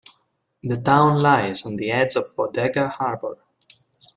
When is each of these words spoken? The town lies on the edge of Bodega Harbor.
The 0.63 0.77
town 0.77 1.21
lies 1.21 1.63
on 1.63 1.75
the 1.75 1.91
edge 1.91 2.15
of 2.15 2.35
Bodega 2.35 2.89
Harbor. 2.89 3.37